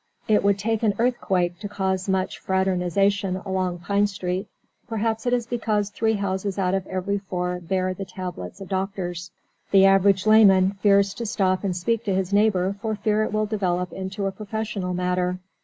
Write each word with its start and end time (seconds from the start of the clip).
It 0.27 0.43
would 0.43 0.57
take 0.57 0.81
an 0.81 0.95
earthquake 0.97 1.59
to 1.59 1.69
cause 1.69 2.09
much 2.09 2.39
fraternization 2.39 3.35
along 3.45 3.81
Pine 3.85 4.07
Street. 4.07 4.47
Perhaps 4.87 5.27
it 5.27 5.31
is 5.33 5.45
because 5.45 5.91
three 5.91 6.13
houses 6.15 6.57
out 6.57 6.73
of 6.73 6.87
every 6.87 7.19
four 7.19 7.59
bear 7.59 7.93
the 7.93 8.03
tablets 8.03 8.59
of 8.59 8.67
doctors. 8.67 9.29
The 9.69 9.85
average 9.85 10.25
layman 10.25 10.71
fears 10.71 11.13
to 11.13 11.27
stop 11.27 11.63
and 11.63 11.75
speak 11.77 12.03
to 12.05 12.15
his 12.15 12.33
neighbour 12.33 12.73
for 12.81 12.95
fear 12.95 13.23
it 13.23 13.31
will 13.31 13.45
develop 13.45 13.93
into 13.93 14.25
a 14.25 14.31
professional 14.31 14.95
matter. 14.95 15.37